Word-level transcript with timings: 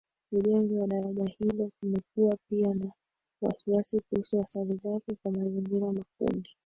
ujenzi 0.31 0.75
wa 0.75 0.87
daraja 0.87 1.25
hilo 1.25 1.69
Kumekuwa 1.79 2.37
pia 2.49 2.73
na 2.73 2.91
wasiwasi 3.41 4.01
kuhusu 4.09 4.41
athari 4.41 4.75
zake 4.75 5.15
kwa 5.23 5.31
mazingira 5.31 5.93
Makundi 5.93 6.55